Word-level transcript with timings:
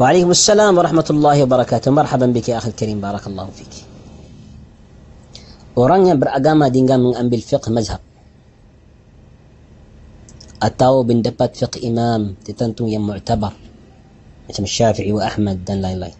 وعليكم 0.00 0.30
السلام 0.30 0.72
ورحمة 0.78 1.08
الله 1.10 1.36
وبركاته 1.42 1.88
مرحبا 1.90 2.26
بك 2.26 2.48
يا 2.48 2.58
أخي 2.58 2.74
الكريم 2.74 2.98
بارك 3.00 3.26
الله 3.26 3.46
فيك 3.54 3.74
Orang 5.74 6.06
yang 6.06 6.22
beragama 6.22 6.70
dengan 6.70 7.02
mengambil 7.02 7.42
fiqh 7.42 7.66
mazhab 7.74 7.98
atau 10.62 11.02
pendapat 11.02 11.50
fiqh 11.50 11.82
imam 11.82 12.38
tertentu 12.46 12.86
yang 12.86 13.02
mu'tabar 13.02 13.50
macam 14.46 14.64
Syafi'i 14.70 15.10
wa 15.10 15.26
Ahmad 15.26 15.66
dan 15.66 15.82
lain-lain. 15.82 16.14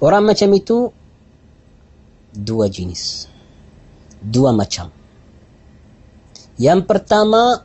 Orang 0.00 0.24
macam 0.24 0.48
itu 0.56 0.88
dua 2.32 2.72
jenis. 2.72 3.28
Dua 4.24 4.56
macam. 4.56 4.88
Yang 6.56 6.80
pertama 6.88 7.60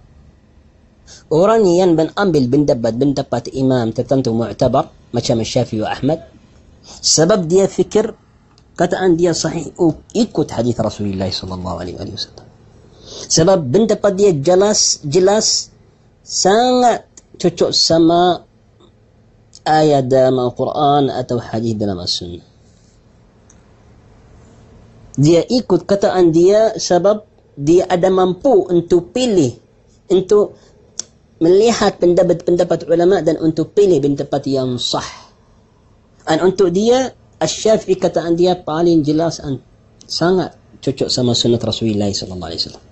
orang 1.30 1.66
yang 1.66 1.94
mengambil 1.94 2.44
pendapat-pendapat 2.46 3.52
imam 3.56 3.90
tertentu 3.90 4.32
mu'tabar 4.32 4.90
macam 5.10 5.42
Syafi'i 5.42 5.82
wa 5.82 5.90
Ahmad 5.90 6.18
sebab 6.86 7.46
dia 7.46 7.66
fikir 7.66 8.14
kataan 8.76 9.16
dia 9.16 9.32
sahih 9.32 9.72
oh, 9.80 9.96
ikut 10.12 10.48
hadis 10.52 10.76
Rasulullah 10.76 11.32
sallallahu 11.32 11.76
alaihi 11.80 11.96
wasallam. 11.96 12.46
Sebab 13.06 13.58
pendapat 13.72 14.12
dia 14.12 14.30
jelas 14.36 15.00
jelas 15.02 15.72
sangat 16.20 17.08
cocok 17.40 17.70
sama 17.72 18.44
ayat 19.66 20.06
dalam 20.06 20.36
Al-Quran 20.38 21.10
atau 21.10 21.40
hadis 21.40 21.74
dalam 21.74 21.98
As-Sunnah. 21.98 22.44
Dia 25.16 25.42
ikut 25.48 25.88
kataan 25.88 26.28
dia 26.28 26.76
sebab 26.76 27.24
dia 27.56 27.88
ada 27.88 28.12
mampu 28.12 28.68
untuk 28.68 29.16
pilih 29.16 29.56
untuk 30.12 30.54
melihat 31.36 32.00
pendapat-pendapat 32.00 32.88
ulama 32.88 33.20
dan 33.20 33.36
untuk 33.40 33.76
pilih 33.76 34.00
pendapat 34.00 34.42
yang 34.48 34.80
sah. 34.80 35.06
Dan 36.26 36.42
untuk 36.42 36.72
dia 36.72 37.12
Asy-Syafi'i 37.36 38.00
kataan 38.00 38.34
dia 38.34 38.56
paling 38.56 39.04
jelas 39.04 39.44
dan 39.44 39.60
sangat 40.08 40.56
cocok 40.80 41.12
sama 41.12 41.36
sunnah 41.36 41.60
Rasulullah 41.60 42.08
wasallam. 42.08 42.84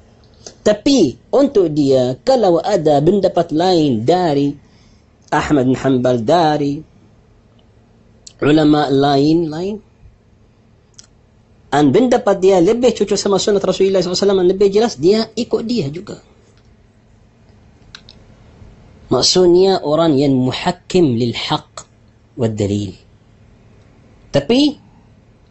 Tapi 0.65 0.99
untuk 1.33 1.73
dia 1.73 2.17
kalau 2.21 2.61
ada 2.61 3.01
pendapat 3.01 3.53
lain 3.53 4.05
dari 4.05 4.53
Ahmad 5.33 5.65
bin 5.65 5.77
Hanbal 5.77 6.21
dari 6.21 6.81
ulama 8.45 8.93
lain 8.93 9.49
lain 9.49 9.77
dan 11.73 11.91
pendapat 11.91 12.37
dia 12.39 12.61
lebih 12.61 12.93
cocok 12.93 13.19
sama 13.19 13.41
sunnah 13.41 13.59
Rasulullah 13.59 13.99
SAW 13.99 14.47
lebih 14.47 14.71
jelas 14.71 14.95
dia 15.01 15.27
ikut 15.35 15.63
dia 15.67 15.91
juga 15.91 16.21
maksudnya 19.15 19.79
orang 19.87 20.19
yang 20.19 20.35
muhakkim 20.35 21.15
lil 21.15 21.31
haq 21.31 21.87
wa 22.35 22.51
dalil. 22.51 22.91
Tapi 24.35 24.75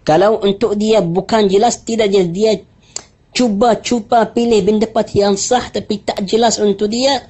kalau 0.03 0.43
untuk 0.43 0.75
dia 0.75 0.99
bukan 0.99 1.47
jelas 1.47 1.79
tidak 1.87 2.11
jelas 2.11 2.29
dia 2.35 2.51
cuba-cuba 3.31 4.27
pilih 4.35 4.59
pendapat 4.59 5.15
yang 5.15 5.39
sah 5.39 5.63
tapi 5.71 6.03
tak 6.03 6.27
jelas 6.27 6.59
untuk 6.59 6.91
dia 6.91 7.23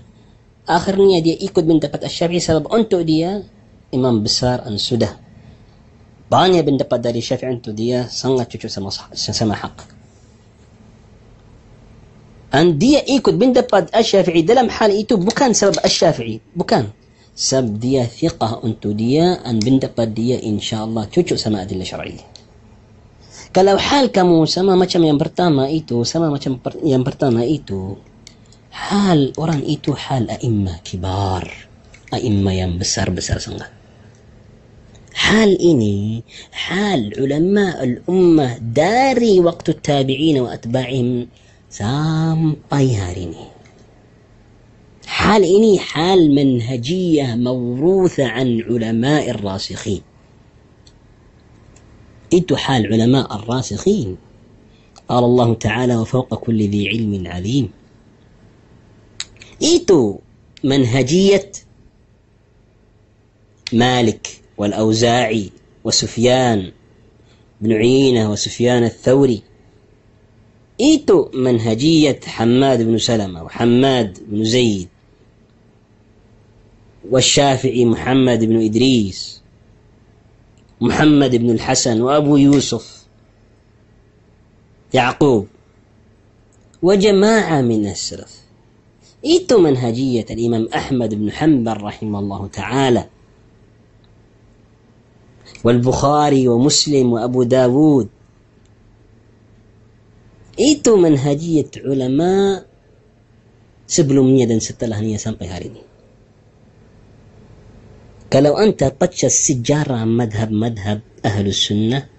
akhirnya 0.66 1.22
dia 1.22 1.38
ikut 1.38 1.62
pendapat 1.62 2.10
Syafi'i 2.10 2.42
sebab 2.42 2.74
untuk 2.74 3.06
dia 3.06 3.46
imam 3.94 4.26
besar 4.26 4.66
dan 4.66 4.82
sudah. 4.82 5.14
Banyak 6.34 6.66
pendapat 6.66 6.98
dari 6.98 7.22
Syafi'i 7.22 7.54
untuk 7.54 7.78
dia 7.78 8.10
sangat 8.10 8.50
cocok 8.50 8.72
sama 8.74 8.90
sama 9.14 9.54
hak 9.54 10.03
dan 12.54 12.78
dia 12.78 13.02
ikut 13.02 13.34
pendapat 13.34 13.90
Asy-Syafi'i 13.90 14.46
dalam 14.46 14.70
hal 14.70 14.94
itu 14.94 15.18
bukan 15.18 15.58
sebab 15.58 15.82
Asy-Syafi'i, 15.82 16.54
bukan. 16.54 16.94
Sebab 17.34 17.82
dia 17.82 18.06
thiqah 18.06 18.62
untuk 18.62 18.94
dia 18.94 19.42
dan 19.42 19.58
pendapat 19.58 20.14
dia 20.14 20.38
insya-Allah 20.38 21.10
cocok 21.10 21.34
sama 21.34 21.66
adillah 21.66 21.82
syar'i. 21.82 22.22
Kalau 23.50 23.74
hal 23.78 24.14
kamu 24.14 24.46
sama 24.46 24.78
macam 24.78 25.02
yang 25.02 25.18
pertama 25.18 25.66
itu, 25.66 26.06
sama 26.06 26.30
macam 26.30 26.62
per- 26.62 26.78
yang 26.86 27.02
pertama 27.02 27.42
itu, 27.42 27.98
hal 28.70 29.34
orang 29.42 29.66
itu 29.66 29.98
hal 29.98 30.30
a'imma 30.30 30.86
kibar, 30.86 31.50
a'imma 32.14 32.52
yang 32.54 32.78
besar-besar 32.78 33.42
sangat. 33.42 33.74
Hal 35.14 35.54
ini 35.58 36.22
hal 36.70 37.18
ulama 37.18 37.78
al-ummah 37.78 38.62
dari 38.62 39.42
waktu 39.42 39.78
tabi'in 39.78 40.42
wa 40.42 40.54
atba'in 40.54 41.30
sampai 41.74 42.94
hari 42.94 43.34
ini. 43.34 43.46
حال 45.06 45.44
إني 45.44 45.80
حال 45.80 46.36
منهجية 46.36 47.36
موروثة 47.36 48.26
عن 48.26 48.62
علماء 48.62 49.30
الراسخين. 49.30 50.02
إنتو 52.34 52.56
حال 52.56 52.94
علماء 52.94 53.36
الراسخين. 53.36 54.18
قال 55.10 55.24
الله 55.24 55.54
تعالى 55.54 55.96
وفوق 55.96 56.34
كل 56.36 56.70
ذي 56.70 56.90
علم 56.90 57.28
عليم. 57.28 57.70
إيتو 59.62 60.20
منهجية 60.64 61.52
مالك 63.74 64.42
والأوزاعي 64.58 65.50
وسفيان 65.84 66.72
بن 67.62 67.74
عيينة 67.74 68.32
وسفيان 68.32 68.84
الثوري. 68.84 69.42
إيتو 70.80 71.30
منهجية 71.34 72.20
حماد 72.26 72.82
بن 72.82 72.98
سلمة 72.98 73.44
وحماد 73.44 74.20
بن 74.28 74.44
زيد 74.44 74.88
والشافعي 77.10 77.86
محمد 77.86 78.44
بن 78.44 78.66
إدريس 78.66 79.42
محمد 80.82 81.36
بن 81.36 81.50
الحسن 81.50 82.02
وأبو 82.02 82.38
يوسف 82.38 83.06
يعقوب 84.94 85.48
وجماعة 86.82 87.62
من 87.62 87.88
السلف. 87.88 88.44
إيتو 89.26 89.58
منهجية 89.58 90.26
الإمام 90.32 90.68
أحمد 90.76 91.14
بن 91.14 91.32
حنبل 91.32 91.82
رحمه 91.82 92.20
الله 92.20 92.48
تعالى 92.48 93.10
والبخاري 95.64 96.48
ومسلم 96.48 97.14
وأبو 97.14 97.44
داود 97.44 98.10
Itu 100.54 101.02
manhajiyat 101.02 101.82
ulama 101.82 102.62
sebelumnya 103.90 104.46
dan 104.46 104.62
setelahnya 104.62 105.18
sampai 105.18 105.48
hari 105.50 105.68
ini. 105.74 105.84
Kalau 108.34 108.58
anta 108.58 108.90
baca 108.90 109.30
sejarah 109.30 110.10
madhab-madhab 110.10 111.06
ahlu 111.22 111.54
sunnah, 111.54 112.10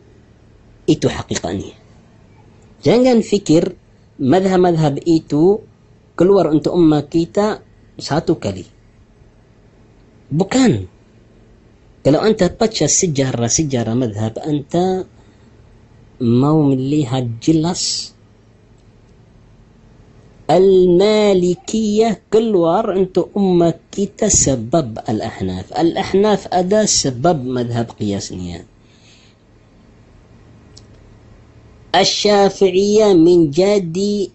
itu 0.86 1.10
hakikatnya. 1.10 1.74
Jangan 2.86 3.18
fikir 3.18 3.74
madhab-madhab 4.22 5.02
itu 5.02 5.66
keluar 6.14 6.54
untuk 6.54 6.78
umat 6.78 7.10
kita 7.10 7.66
satu 7.98 8.38
kali. 8.38 8.62
Bukan. 10.30 10.90
Kalau 12.06 12.20
anta 12.22 12.46
baca 12.46 12.86
sejarah-sejarah 12.86 13.94
madhab, 13.98 14.38
anta 14.38 15.02
mau 16.22 16.62
melihat 16.62 17.26
jelas 17.42 18.13
المالكية 20.50 22.20
كل 22.32 22.56
وار 22.56 22.96
انتو 22.96 23.26
أمك 23.36 23.80
كي 23.92 24.06
تسبب 24.18 24.98
الأحناف. 25.08 25.72
الأحناف 25.72 26.48
أدا 26.52 26.84
سبب 26.86 27.44
مذهب 27.44 27.90
قياس 28.00 28.32
نيان 28.32 28.64
الشافعية 31.94 33.12
من 33.14 33.50
جادي 33.50 34.30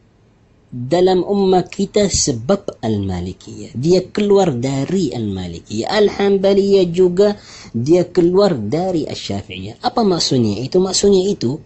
دلم 0.73 1.23
أمك 1.23 1.67
كي 1.69 1.85
تسبب 1.85 2.59
المالكية. 2.85 3.67
دي 3.75 3.99
كل 3.99 4.31
وار 4.31 4.49
داري 4.49 5.15
المالكية. 5.15 5.99
الحنبلية 5.99 6.83
جوجا 6.83 7.35
دي 7.75 8.03
كل 8.03 8.35
وار 8.35 8.53
داري 8.53 9.11
الشافعية. 9.11 9.77
أبا 9.83 10.03
ما 10.03 10.19
سنيعيتو 10.19 10.79
ما 10.79 10.91
سنيعيتو 10.93 11.57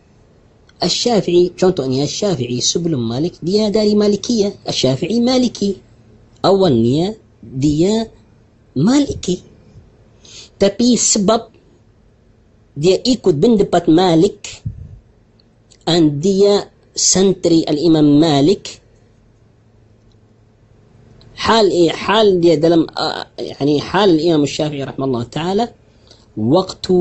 الشافعي 0.83 1.51
چون 1.57 1.75
تو 1.75 1.83
الشافعي 1.83 2.61
سبل 2.61 2.95
مالك 2.95 3.33
ديا 3.43 3.69
داري 3.69 3.95
مالكية. 3.95 4.55
الشافعي 4.69 5.19
مالكي. 5.19 5.75
أول 6.45 6.73
نية 6.73 7.17
ديا 7.43 8.07
مالكي. 8.75 9.41
تبي 10.59 10.97
سبب؟ 10.97 11.41
ديا 12.77 13.03
إيكود 13.07 13.39
بندبات 13.39 13.89
مالك. 13.89 14.63
أن 15.87 16.19
ديا 16.19 16.69
سنتري 16.95 17.59
الإمام 17.59 18.19
مالك. 18.19 18.81
حال 21.35 21.71
إيه؟ 21.71 21.91
حال 21.91 22.41
ديا 22.41 22.55
دلم 22.55 22.87
آه 22.97 23.27
يعني 23.37 23.81
حال 23.81 24.09
الإمام 24.09 24.43
الشافعي 24.43 24.83
رحمه 24.83 25.05
الله 25.05 25.23
تعالى. 25.23 25.69
وقت 26.37 26.91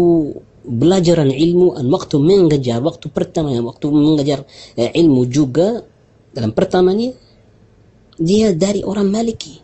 belajaran 0.62 1.30
ilmu 1.30 1.74
dan 1.74 1.86
waktu 1.90 2.16
mengajar 2.22 2.78
waktu 2.78 3.06
pertama 3.10 3.50
waktu 3.58 3.86
mengajar 3.90 4.46
eh, 4.78 4.94
ilmu 4.94 5.26
juga 5.26 5.82
dalam 6.30 6.54
pertamanya 6.54 7.10
dia 8.16 8.54
dari 8.54 8.86
orang 8.86 9.10
Maliki 9.10 9.58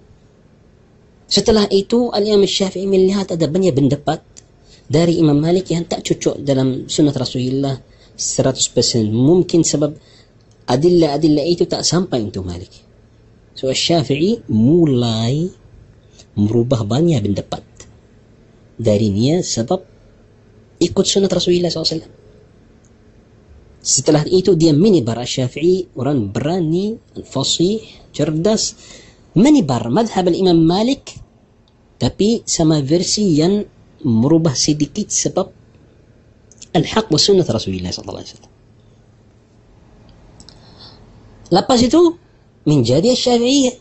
Setelah 1.29 1.69
itu 1.69 2.09
Al-Imam 2.09 2.49
Syafi'i 2.49 2.89
melihat 2.89 3.37
ada 3.37 3.45
banyak 3.45 3.77
pendapat 3.77 4.25
dari 4.89 5.21
Imam 5.21 5.37
Malik 5.37 5.69
yang 5.69 5.85
tak 5.85 6.01
cocok 6.01 6.41
dalam 6.41 6.89
sunnah 6.89 7.13
Rasulullah 7.13 7.77
100% 8.17 9.13
mungkin 9.13 9.61
sebab 9.61 9.93
adillah-adillah 10.65 11.45
itu 11.45 11.69
tak 11.69 11.85
sampai 11.85 12.25
untuk 12.25 12.49
Malik. 12.49 12.73
So 13.53 13.69
Syafi'i 13.69 14.41
mulai 14.49 15.53
merubah 16.41 16.89
banyak 16.89 17.21
pendapat 17.21 17.61
darinya 18.81 19.45
sebab 19.45 19.85
ikut 20.79 21.05
sunnah 21.05 21.31
Rasulullah 21.31 21.71
SAW. 21.71 22.07
Setelah 23.79 24.27
itu 24.27 24.59
dia 24.59 24.75
menibar 24.75 25.19
Syafi'i 25.23 25.95
orang 25.97 26.29
berani, 26.29 26.99
fasih, 27.25 27.83
cerdas 28.11 28.75
menibar 29.39 29.87
madhab 29.89 30.29
Imam 30.35 30.59
Malik 30.59 31.15
tapi 31.99 32.43
sama 32.47 32.83
versi 32.83 33.39
yang 33.39 33.63
merubah 34.07 34.55
sedikit 34.55 35.11
sebab 35.11 35.47
al-haq 36.75 37.11
wa 37.11 37.19
sunnah 37.19 37.47
Rasulullah 37.47 37.91
sallallahu 37.91 38.19
alaihi 38.23 38.31
wasallam. 38.35 38.55
Lepas 41.49 41.81
itu 41.81 42.01
menjadi 42.69 43.17
Syafi'iyah. 43.17 43.77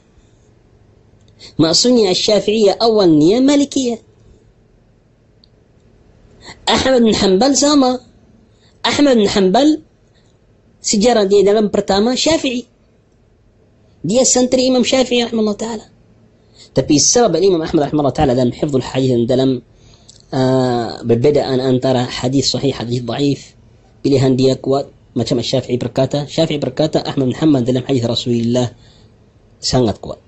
Maksudnya 1.60 2.16
Syafi'iyah 2.16 2.80
awalnya 2.80 3.44
Malikiyah. 3.44 4.07
أحمد 6.70 7.02
بن 7.02 7.16
حنبل 7.16 7.58
ساما 7.58 8.00
أحمد 8.86 9.18
بن 9.18 9.30
حنبل 9.30 9.82
سجارة 10.82 11.24
دي 11.24 11.44
دغم 11.44 11.68
برتاما 11.68 12.16
شافعي. 12.16 12.66
دي 14.04 14.22
السنتري 14.22 14.68
إمام 14.68 14.84
شافعي 14.84 15.24
رحمه 15.24 15.40
الله 15.40 15.54
تعالى. 15.54 15.82
تبي 16.76 16.96
السبب 16.96 17.36
الإمام 17.36 17.62
أحمد 17.62 17.82
رحمه 17.84 18.00
الله 18.00 18.10
تعالى 18.10 18.36
دم 18.36 18.52
حفظ 18.52 18.76
الحديث 18.76 19.28
دلم 19.30 19.62
آه 20.34 21.02
ببدأ 21.02 21.54
أن 21.54 21.60
أن 21.60 21.80
ترى 21.80 22.04
حديث 22.04 22.52
صحيح 22.52 22.78
حديث 22.78 23.04
ضعيف. 23.04 23.56
بلي 24.06 24.20
هندي 24.20 24.52
أقوى 24.52 24.86
ما 25.16 25.24
تشم 25.24 25.40
الشافعي 25.40 25.78
بركاته. 25.78 26.26
شافعي 26.26 26.58
بركاته 26.58 27.00
أحمد 27.10 27.26
بن 27.26 27.36
حنبل 27.36 27.64
دلم 27.64 27.84
حديث 27.88 28.06
رسول 28.06 28.34
الله 28.34 28.72
سنة 29.62 29.94
قوات 30.02 30.27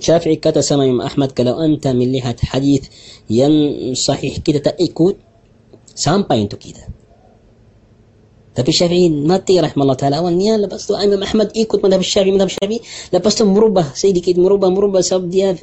شافعي 0.00 0.36
كتا 0.36 0.60
سما 0.60 0.84
يم 0.84 1.00
أحمد 1.00 1.32
كلو 1.32 1.60
أنت 1.60 1.88
من 1.88 2.12
لها 2.12 2.36
حديث 2.42 2.82
ين 3.30 3.94
صحيح 3.94 4.38
كتا 4.38 4.58
تأيكود 4.58 5.16
سام 5.94 6.22
باينتو 6.22 6.56
كتا 6.56 6.84
تبي 8.54 8.68
الشافعي 8.68 9.08
ما 9.08 9.36
تي 9.36 9.60
رحمه 9.60 9.82
الله 9.82 9.94
تعالى. 9.94 10.18
أول 10.18 10.32
نيان 10.32 10.62
لبستو 10.62 10.94
أمي 10.94 11.24
أحمد. 11.24 11.56
إيكود 11.56 11.86
مذهب 11.86 12.00
الشافعي؟ 12.00 12.32
مذهب 12.32 12.46
الشافعي 12.46 12.80
لبستو 13.12 13.44
مربى 13.44 13.84
سيدي 13.94 14.20
كيد 14.20 14.38
مربى 14.38 14.66
مربى 14.66 15.02
سبب 15.02 15.30
ديا 15.30 15.56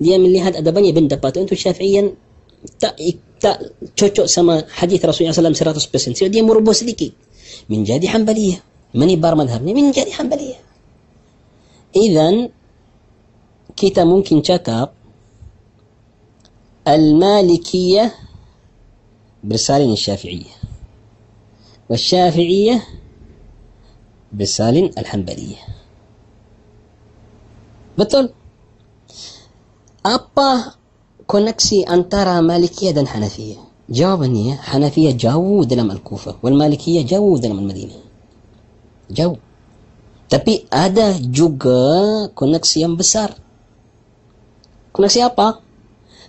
ديا 0.00 0.18
من 0.18 0.32
لها 0.32 0.48
أدبني 0.48 0.92
بنت 0.92 1.14
باتو 1.14 1.40
أنتو 1.40 1.54
شافعيا 1.54 2.14
تأيك 2.80 3.18
تا 3.40 3.58
تشوتشو 3.96 4.26
سما 4.26 4.64
حديث 4.70 5.04
رسول 5.04 5.20
الله 5.20 5.32
صلى 5.32 5.38
الله 5.38 5.50
عليه 5.50 5.50
وسلم 5.50 5.54
سيراتوس 5.54 5.86
بسن 5.94 6.30
دي 6.30 6.42
مربو 6.42 6.72
سيدي 6.72 7.12
من 7.68 7.84
جادي 7.84 8.08
حنبلية. 8.08 8.62
من 8.94 9.20
بار 9.20 9.34
مذهبني 9.34 9.74
من 9.74 9.90
جادي 9.90 10.12
حنبلية. 10.12 10.54
إذا 11.96 12.48
كيتا 13.76 14.04
ممكن 14.04 14.42
تشاكاب. 14.42 14.90
المالكية 16.88 18.14
برسالة 19.44 19.92
الشافعية. 19.92 20.54
والشافعية 21.90 22.82
برسالة 24.32 24.90
الحنبلية. 24.98 25.56
بطل. 27.98 28.30
أبا 30.06 30.72
كونكسي 31.26 31.82
أن 31.82 32.08
ترى 32.08 32.40
مالكية 32.40 32.90
دن 32.90 33.06
حنفية. 33.06 33.56
جاوبني 33.90 34.56
حنفية 34.56 35.10
جاو 35.10 35.64
دلم 35.64 35.90
الكوفة 35.90 36.36
والمالكية 36.42 37.06
جاو 37.06 37.36
دلم 37.36 37.58
المدينة. 37.58 37.94
جاو 39.10 39.36
تبي 40.28 40.64
هذا 40.74 41.18
جوجا 41.18 42.26
كونكسيان 42.34 42.96
بسار. 42.96 43.45
Koneksi 44.96 45.20
apa 45.28 45.66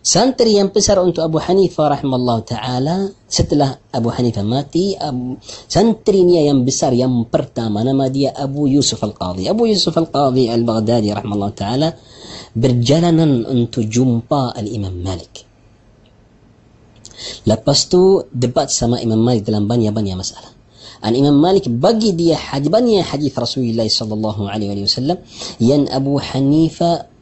Santri 0.07 0.55
yang 0.55 0.71
besar 0.71 1.03
untuk 1.03 1.19
Abu 1.19 1.35
Hanifah 1.35 1.99
rahimahullah 1.99 2.39
ta'ala 2.47 3.11
setelah 3.27 3.75
Abu 3.91 4.07
Hanifah 4.07 4.45
mati 4.45 4.95
Abu, 4.95 5.35
santrinya 5.43 6.39
yang 6.39 6.63
besar 6.63 6.95
yang 6.95 7.11
pertama 7.27 7.83
nama 7.83 8.07
dia 8.07 8.31
Abu 8.31 8.71
Yusuf 8.71 9.03
Al-Qadhi 9.03 9.51
Abu 9.51 9.67
Yusuf 9.67 9.91
Al-Qadhi 9.99 10.47
Al-Baghdadi 10.47 11.11
rahimahullah 11.11 11.51
ta'ala 11.51 11.89
berjalanan 12.55 13.43
untuk 13.51 13.83
jumpa 13.83 14.55
Al-Imam 14.55 14.95
Malik 14.95 15.43
lepas 17.43 17.79
tu 17.91 18.23
debat 18.31 18.71
sama 18.71 19.03
Imam 19.03 19.19
Malik 19.19 19.43
dalam 19.43 19.67
banyak-banyak 19.67 20.15
masalah 20.15 20.55
An 21.03 21.13
Imam 21.19 21.35
Malik 21.35 21.67
bagi 21.67 22.15
dia 22.15 22.39
hadis 22.39 22.71
banyak 22.71 23.03
hadis 23.05 23.35
Rasulullah 23.35 23.85
sallallahu 23.85 24.49
alaihi 24.49 24.87
wasallam 24.87 25.19
yang 25.59 25.85
Abu 25.91 26.15
Hanifah 26.15 27.16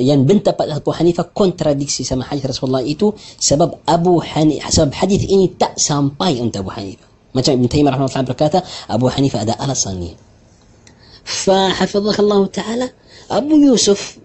yang 0.00 0.24
bentapat 0.24 0.70
Abu 0.72 0.90
Hanifah 0.92 1.28
kontradiksi 1.32 2.04
sama 2.04 2.24
hadis 2.24 2.46
Rasulullah 2.48 2.84
itu 2.84 3.12
sebab 3.40 3.84
Abu 3.84 4.20
Hanifah 4.20 4.70
sebab 4.72 4.90
hadis 4.96 5.24
ini 5.28 5.52
tak 5.56 5.76
sampai 5.76 6.40
untuk 6.40 6.64
Abu 6.66 6.72
Hanifah. 6.72 7.08
Macam 7.36 7.52
رحمة 7.52 8.08
الله 8.08 8.32
rahimahullah 8.32 8.64
أبو 8.96 9.06
حنيفة 9.12 9.36
Hanifah 9.36 9.40
ada 9.44 9.54
alasannya. 9.60 10.16
فحفظك 11.26 12.20
الله 12.20 12.46
تعالى 12.46 12.90
أبو 13.30 13.56
يوسف 13.56 14.18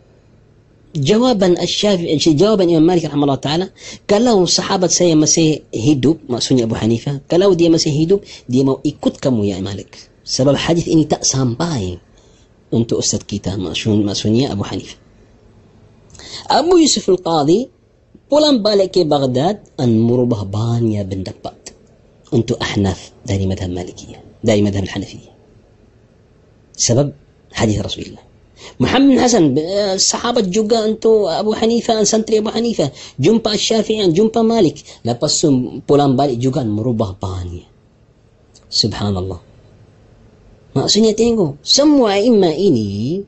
جوابا 0.95 1.63
الشافعي 1.63 2.05
يعني 2.05 2.19
جوابا 2.19 2.63
إمام 2.63 2.85
مالك 2.85 3.05
رحمه 3.05 3.23
الله 3.23 3.35
تعالى 3.35 3.69
قال 4.09 4.25
له 4.25 4.43
الصحابة 4.43 4.87
صحابة 4.87 4.87
سيد 4.87 5.17
مسيح 5.17 5.59
هيدوب 5.73 6.17
مقصود 6.29 6.61
أبو 6.61 6.75
حنيفة 6.75 7.21
قال 7.31 7.39
له 7.39 7.53
دي 7.53 7.69
مسيح 7.69 7.93
هيدوب 7.93 8.21
دي 8.49 8.63
ما 8.63 8.77
إكتكم 8.85 9.43
يا 9.43 9.59
مالك 9.59 9.97
سبب 10.25 10.55
حديث 10.55 10.87
إني 10.87 11.03
تأسام 11.03 11.53
باي 11.53 11.99
أنت 12.73 12.93
أستاذ 12.93 13.19
كيتا 13.19 13.55
مقصود 13.55 14.09
أبو 14.51 14.63
حنيفة 14.63 15.00
أبو 16.49 16.77
يوسف 16.77 17.09
القاضي 17.09 17.69
بولان 18.31 18.63
بالك 18.63 18.99
بغداد 18.99 19.59
أن 19.79 19.99
مربه 19.99 20.43
بانيا 20.43 21.03
بن 21.03 21.23
دباد 21.23 21.69
أنتو 22.33 22.55
أحناف 22.61 23.11
داري 23.25 23.45
مذهب 23.45 23.69
مالكية 23.69 24.23
داري 24.43 24.61
مذهب 24.61 24.83
الحنفية. 24.83 25.31
سبب 26.77 27.13
حديث 27.53 27.81
رسول 27.81 28.03
الله. 28.03 28.23
محمد 28.79 29.09
بن 29.09 29.19
حسن 29.21 29.57
الصحابة 29.97 30.41
جوكا 30.41 30.85
أنتو 30.85 31.27
أبو 31.27 31.53
حنيفة 31.53 31.99
أن 31.99 32.05
سنتري 32.05 32.37
أبو 32.37 32.49
حنيفة 32.49 32.91
جنبا 33.19 33.53
الشافعي 33.53 34.11
جنبا 34.11 34.41
مالك. 34.41 34.77
لا 35.05 35.19
بس 35.23 35.45
بولان 35.89 36.15
بالك 36.15 36.37
جوكا 36.37 36.61
أن 36.61 36.69
مربه 36.69 37.15
بانيا 37.21 37.67
سبحان 38.69 39.17
الله. 39.17 39.39
maksudnya 40.71 41.11
tengok 41.11 41.59
semua 41.59 42.15
imam 42.15 42.47
إني 42.47 43.27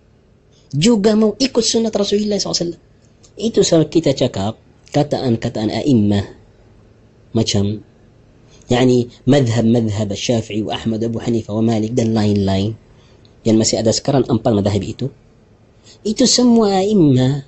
juga 0.73 1.13
mau 1.13 1.37
ikut 1.37 1.63
sunat 1.63 1.93
Rasulullah 1.93 2.41
SAW. 2.41 2.73
Itu 3.37 3.61
sebab 3.61 3.89
kita 3.89 4.17
cakap 4.17 4.57
kataan-kataan 4.93 5.73
a'immah 5.73 6.25
macam 7.33 7.81
yani 8.69 9.09
madhab 9.25 9.65
madhab 9.65 10.13
Syafi'i 10.13 10.61
wa 10.61 10.77
Ahmad 10.77 11.01
Abu 11.01 11.17
Hanifah 11.17 11.57
wa 11.57 11.65
Malik 11.65 11.97
dan 11.97 12.13
lain-lain 12.13 12.77
yang 13.41 13.57
masih 13.57 13.81
ada 13.81 13.89
sekarang 13.89 14.23
empat 14.29 14.53
madhab 14.53 14.79
itu 14.79 15.09
itu 16.05 16.23
semua 16.29 16.79
a'immah 16.79 17.43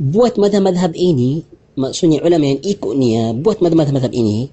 buat 0.00 0.34
madhab-madhab 0.34 0.98
ini 0.98 1.46
maksudnya 1.78 2.20
ulama 2.26 2.56
yang 2.56 2.60
ikut 2.60 2.92
ni 2.98 3.16
ya, 3.16 3.32
buat 3.32 3.62
madhab-madhab 3.62 4.12
ini 4.12 4.50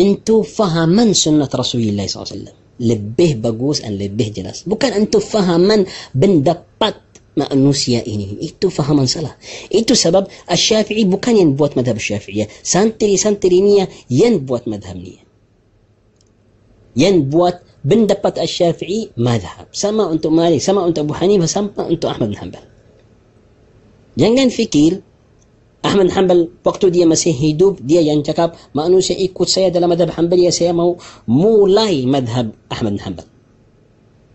itu 0.00 0.36
fahaman 0.42 1.14
sunnah 1.14 1.46
Rasulullah 1.46 2.08
SAW 2.08 2.59
lebih 2.80 3.44
bagus 3.44 3.84
dan 3.84 4.00
lebih 4.00 4.32
jelas 4.32 4.64
bukan 4.64 5.04
untuk 5.04 5.20
fahaman 5.20 5.84
pendapat 6.16 6.96
manusia 7.36 8.02
ini. 8.02 8.40
Itu 8.42 8.68
fahaman 8.68 9.06
salah. 9.06 9.36
Itu 9.70 9.94
sebab 9.94 10.26
Asy-Syafi'i 10.50 11.06
bukan 11.06 11.38
yang 11.38 11.50
buat 11.54 11.78
madhab 11.78 11.96
Syafi'iyah. 11.96 12.50
Santri-santri 12.60 13.62
ni 13.62 13.80
yang 14.10 14.42
buat 14.42 14.66
madhab 14.66 14.98
ni. 14.98 15.22
Yang 16.98 17.16
buat 17.30 17.56
pendapat 17.86 18.42
Asy-Syafi'i 18.42 19.14
madhab. 19.16 19.70
Sama 19.70 20.10
untuk 20.10 20.34
Malik, 20.34 20.60
sama 20.60 20.82
untuk 20.84 21.06
Abu 21.06 21.14
Hanifah, 21.16 21.48
sama 21.48 21.86
untuk 21.86 22.10
Ahmad 22.10 22.34
bin 22.34 22.38
Hanbal. 22.38 22.64
Jangan 24.18 24.50
fikir 24.50 25.00
Ahmad 25.80 26.12
Hanbal 26.12 26.52
waktu 26.60 26.92
dia 26.92 27.08
masih 27.08 27.32
hidup 27.32 27.80
dia 27.80 28.04
yang 28.04 28.20
cakap 28.20 28.52
manusia 28.76 29.16
ikut 29.16 29.48
saya 29.48 29.72
dalam 29.72 29.88
madhab 29.88 30.12
Hanbali 30.12 30.44
saya 30.52 30.76
mau 30.76 31.00
mulai 31.24 32.04
madhab 32.04 32.52
Ahmad 32.68 33.00
Hanbal. 33.00 33.26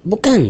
Bukan. 0.06 0.42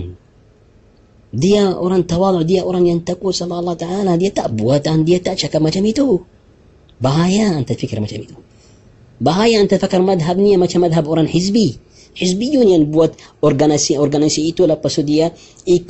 dia 1.36 1.68
orang 1.76 2.08
tawadu 2.08 2.48
dia 2.48 2.64
orang 2.64 2.88
yang 2.88 3.00
takut 3.04 3.36
sama 3.36 3.60
Allah 3.60 3.76
Ta'ala 3.76 4.16
dia 4.16 4.32
tak 4.32 4.56
buatan 4.56 5.04
dia 5.04 5.20
tak 5.20 5.36
cakap 5.36 5.60
macam 5.60 5.84
itu 5.84 6.24
bahaya 7.04 7.60
anda 7.60 7.76
fikir 7.76 8.00
macam 8.00 8.24
itu 8.24 8.40
bahaya 9.20 9.60
anda 9.60 9.76
fikir 9.76 10.00
madhab 10.00 10.40
ni 10.40 10.56
macam 10.56 10.88
madhab 10.88 11.04
orang 11.12 11.28
hizbi 11.28 11.76
Hizbiyun 12.16 12.72
yang 12.72 12.84
buat 12.88 13.12
organisasi-organisasi 13.44 14.56
itu 14.56 14.64
lepas 14.64 14.88
tu 14.88 15.04
dia 15.04 15.36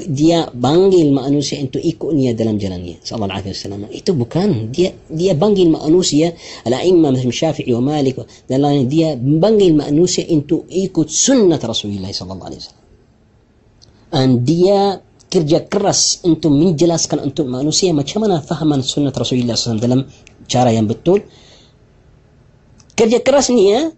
dia 0.09 0.49
panggil 0.49 1.13
manusia 1.13 1.61
untuk 1.61 1.77
ikut 1.77 2.17
dia 2.17 2.33
dalam 2.33 2.57
jalannya. 2.57 2.97
Sallallahu 3.05 3.45
alaihi 3.45 3.53
wasallam. 3.53 3.85
Itu 3.93 4.17
bukan 4.17 4.73
dia 4.73 4.97
dia 5.05 5.37
panggil 5.37 5.69
manusia 5.69 6.33
al-a'immah 6.65 7.13
macam 7.13 7.29
Syafi'i 7.29 7.69
wa 7.77 7.93
Malik 7.93 8.17
dan 8.49 8.65
lain 8.65 8.89
dia 8.89 9.13
panggil 9.13 9.77
manusia 9.77 10.25
untuk 10.33 10.65
ikut 10.65 11.07
sunnah 11.13 11.61
Rasulullah 11.61 12.09
sallallahu 12.09 12.49
alaihi 12.49 12.61
wasallam. 12.65 12.83
Dan 14.09 14.29
dia 14.41 14.79
kerja 15.29 15.59
keras 15.67 16.25
untuk 16.25 16.49
menjelaskan 16.55 17.21
untuk 17.21 17.45
manusia 17.51 17.91
macam 17.91 18.23
mana 18.23 18.39
fahaman 18.39 18.79
sunnah 18.79 19.11
Rasulullah 19.11 19.59
SAW 19.59 19.83
dalam 19.83 20.07
cara 20.47 20.71
yang 20.71 20.87
betul 20.87 21.25
kerja 22.95 23.19
keras 23.19 23.51
niya 23.51 23.91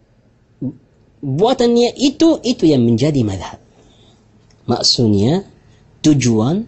buatannya 1.22 1.98
itu 1.98 2.42
itu 2.46 2.64
yang 2.70 2.86
menjadi 2.86 3.22
madhab. 3.26 3.60
Maksudnya 4.68 5.48
tujuan 6.04 6.68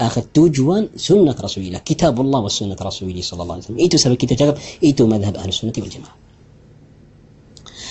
akhir 0.00 0.32
tujuan 0.32 0.96
sunnah 0.96 1.36
Rasulullah. 1.36 1.84
Kitab 1.84 2.16
Allah 2.16 2.40
wa 2.40 2.50
sunnah 2.50 2.78
Rasulullah 2.78 3.20
sallallahu 3.20 3.56
alaihi 3.60 3.66
wasallam. 3.68 3.84
Itu 3.84 3.96
sebab 4.00 4.16
kita 4.16 4.34
cakap 4.34 4.56
itu 4.80 5.02
madhab 5.04 5.36
ahli 5.36 5.52
sunnah 5.52 5.76
wal 5.76 5.92
jamaah. 5.92 6.16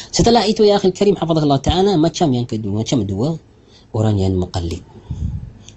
Setelah 0.09 0.43
itu 0.49 0.65
ya 0.65 0.81
akhir 0.81 0.97
karim 0.97 1.13
hafizahullah 1.13 1.61
taala 1.61 1.93
macam 2.01 2.33
yang 2.33 2.49
kedua 2.49 2.81
macam 2.81 3.05
dua 3.05 3.37
orang 3.93 4.17
yang 4.17 4.33
muqallid. 4.35 4.81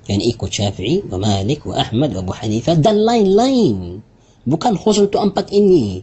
Yang 0.09 0.35
ikut 0.35 0.51
Syafi'i 0.51 0.97
wa 1.07 1.21
Malik 1.21 1.63
wa 1.69 1.79
Ahmad 1.79 2.11
wa 2.17 2.27
Abu 2.27 2.33
Hanifah 2.35 2.81
dan 2.81 3.05
lain-lain. 3.05 4.03
Bukan 4.43 4.75
khusus 4.75 5.07
untuk 5.07 5.23
empat 5.23 5.55
ini 5.55 6.03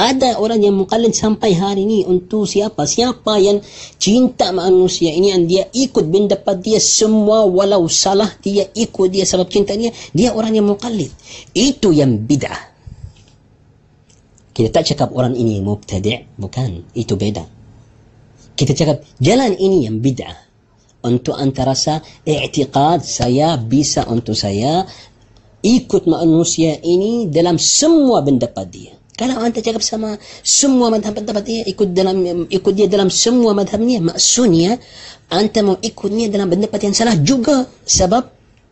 ada 0.00 0.40
orang 0.40 0.64
yang 0.64 0.80
mukallid 0.80 1.12
sampai 1.12 1.52
hari 1.52 1.84
ini 1.84 2.08
untuk 2.08 2.48
siapa? 2.48 2.88
Siapa 2.88 3.36
yang 3.36 3.60
cinta 4.00 4.48
manusia 4.48 5.12
ini 5.12 5.28
yang 5.28 5.44
dia 5.44 5.68
ikut 5.76 6.08
pendapat 6.08 6.56
dia 6.64 6.80
semua 6.80 7.44
walau 7.44 7.84
salah 7.84 8.32
dia 8.40 8.64
ikut 8.72 9.12
dia 9.12 9.28
sebab 9.28 9.52
cinta 9.52 9.76
dia, 9.76 9.92
dia 10.16 10.32
orang 10.32 10.56
yang 10.56 10.64
mukallid. 10.64 11.12
Itu 11.52 11.92
yang 11.92 12.16
bid'ah. 12.24 12.72
Kita 14.56 14.72
tak 14.72 14.88
cakap 14.88 15.12
orang 15.12 15.36
ini 15.36 15.60
mubtadi' 15.60 16.40
bukan, 16.40 16.96
itu 16.96 17.20
beda. 17.20 17.44
Kita 18.56 18.72
cakap 18.72 19.04
jalan 19.20 19.52
ini 19.60 19.84
yang 19.84 20.00
bid'ah. 20.00 20.48
Untuk 21.04 21.36
anta 21.36 21.64
rasa 21.68 22.00
i'tiqad 22.24 23.04
saya 23.04 23.56
bisa 23.60 24.08
untuk 24.08 24.36
saya 24.36 24.84
ikut 25.60 26.08
manusia 26.08 26.80
ini 26.80 27.28
dalam 27.28 27.60
semua 27.60 28.24
pendapat 28.24 28.68
dia. 28.68 28.99
Kalau 29.20 29.36
anda 29.36 29.60
cakap 29.60 29.84
sama 29.84 30.16
semua 30.40 30.88
madhab-madhab 30.88 31.44
dia 31.44 31.60
ikut 31.68 31.92
dalam 31.92 32.48
ikut 32.48 32.72
dia 32.72 32.88
dalam 32.88 33.12
semua 33.12 33.52
madhabnya 33.52 34.00
maksudnya 34.00 34.80
anda 35.28 35.60
mau 35.60 35.76
ikutnya 35.76 36.32
dalam 36.32 36.48
pendapat 36.48 36.88
yang 36.88 36.96
salah 36.96 37.12
juga. 37.20 37.68
Sebab 37.84 38.22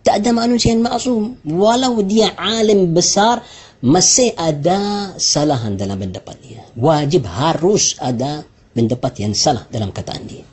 tak 0.00 0.24
ada 0.24 0.32
manusia 0.32 0.72
yang 0.72 0.88
maksum. 0.88 1.36
Walau 1.44 2.00
dia 2.00 2.32
alim 2.40 2.96
besar 2.96 3.44
masih 3.84 4.32
ada 4.40 5.12
salahan 5.20 5.76
dalam 5.76 6.00
pendapat 6.00 6.40
dia. 6.40 6.64
Wajib 6.80 7.28
harus 7.28 8.00
ada 8.00 8.40
pendapat 8.72 9.20
yang 9.20 9.36
salah 9.36 9.68
dalam 9.68 9.92
kataan 9.92 10.24
dia. 10.24 10.48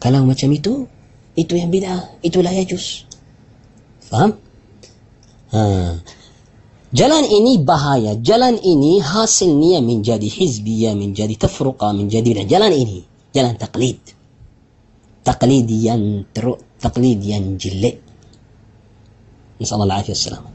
Kalau 0.00 0.24
macam 0.24 0.48
itu 0.56 0.88
itu 1.36 1.52
yang 1.52 1.68
bid'ah. 1.68 2.16
Itulah 2.24 2.48
yajus 2.48 3.04
faham? 4.08 4.40
Ha 5.52 6.23
جلان 6.94 7.24
إني 7.26 7.58
بهايا 7.66 8.14
جلان 8.14 8.54
إني 8.54 9.02
حاصل 9.02 9.50
نية 9.58 9.80
من 9.80 10.02
جدي 10.02 10.30
حزبية 10.30 10.94
من 10.94 11.12
جدي 11.12 11.34
تفرقة 11.34 11.92
من 11.92 12.06
جدي 12.08 12.32
جلان 12.46 12.72
إني 12.72 13.02
جلان 13.34 13.58
تقليد 13.58 13.98
تقليديا 15.24 16.24
ترو 16.34 16.58
تقليديا 16.80 17.58
جلة 17.60 17.92
نسأل 19.60 19.74
الله 19.74 19.84
العافية 19.84 20.12
والسلامة 20.14 20.48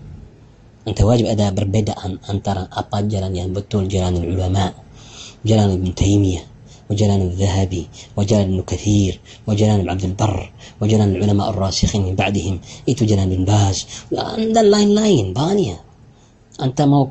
أنت 0.88 1.02
واجب 1.02 1.26
أدا 1.26 1.50
بربدا 1.50 1.94
أن 2.06 2.18
أن 2.30 2.38
ترى 2.44 2.68
أبا 2.74 3.02
جلان 3.02 3.36
يعني 3.36 3.52
بطول 3.52 3.88
جلان 3.88 4.16
العلماء 4.16 4.74
جلان 5.46 5.70
ابن 5.72 5.96
تيمية 5.96 6.42
و 6.90 6.95
jalan 6.95 7.22
الذهبي 7.22 7.88
و 8.18 8.22
jalan 8.22 8.42
ابن 8.42 8.62
كثير 8.62 9.20
و 9.48 9.55
jalan 9.55 9.90
عبد 9.90 10.04
البر 10.04 10.52
و 10.82 10.87
jalan 10.87 11.10
العلماء 11.16 11.50
الراسخين 11.50 12.02
من 12.06 12.16
بعدهم 12.16 12.60
itu 12.88 13.06
jalan 13.06 13.30
بن 13.30 13.46
باز 13.46 13.86
lain 14.56 14.90
lain 14.96 15.34
banyak 15.34 15.89
أنت 16.64 16.82
ما 16.82 16.98
هو 16.98 17.08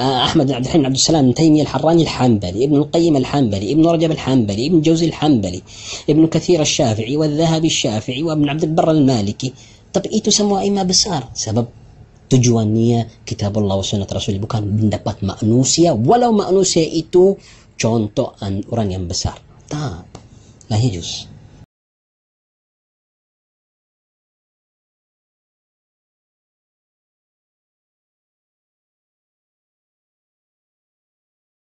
آه، 0.00 0.24
أحمد 0.24 0.52
عبد 0.52 0.64
الحليم 0.64 0.86
عبد 0.86 0.94
السلام 0.94 1.26
بن 1.26 1.34
تيمية 1.34 1.62
الحراني 1.62 2.02
الحنبلي 2.02 2.64
ابن 2.64 2.76
القيم 2.76 3.16
الحنبلي 3.16 3.72
ابن 3.72 3.86
رجب 3.86 4.10
الحنبلي 4.10 4.66
ابن 4.66 4.80
جوزي 4.80 5.06
الحنبلي 5.06 5.62
ابن 6.10 6.26
كثير 6.26 6.60
الشافعي 6.60 7.16
والذهبي 7.16 7.66
الشافعي 7.66 8.22
وابن 8.22 8.48
عبد 8.48 8.64
البر 8.64 8.90
المالكي. 8.90 9.52
طب 9.92 10.06
itu 10.06 10.30
semua 10.30 10.66
imam 10.68 10.82
besar? 10.82 11.28
sebab 11.34 11.66
tujuannya 12.28 13.24
kitab 13.24 13.56
Allah 13.56 13.80
sunnah 13.80 14.04
Rasul 14.04 14.36
bukan 14.36 14.60
pendapat 14.68 15.24
manusia 15.24 15.96
walau 15.96 16.28
manusia 16.36 16.84
itu 16.84 17.40
contoh 17.80 18.36
orang 18.68 18.88
yang 18.92 19.08
besar 19.08 19.40
tak 19.64 20.04
lah 20.68 20.76
yajus 20.76 21.24